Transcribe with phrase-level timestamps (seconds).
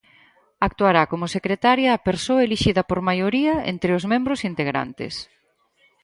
[0.67, 5.13] Actuará como secretaria a persoa elixida por maioría entre os membros integrantes.